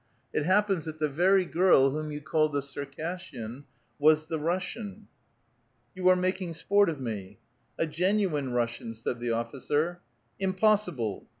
[0.33, 3.65] It happens tiiat the very girl whom you called the Circassian
[3.99, 5.03] was tiie liussian."''
[5.95, 7.37] You are making sport of me!
[7.77, 9.99] "A genuine Russian," said the officer."
[10.39, 11.27] Impossible